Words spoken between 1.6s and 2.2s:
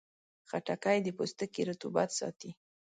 رطوبت